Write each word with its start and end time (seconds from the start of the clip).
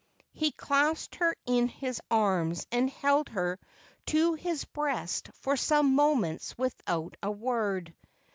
He 0.33 0.51
clasped 0.51 1.17
her 1.17 1.35
in 1.45 1.67
his 1.67 2.01
arms, 2.09 2.65
and 2.71 2.89
held 2.89 3.29
her 3.29 3.59
to 4.07 4.33
his 4.33 4.65
breast 4.65 5.29
for 5.41 5.55
some 5.55 5.93
moments 5.93 6.57
without 6.57 7.15
a 7.21 7.29
word. 7.29 7.93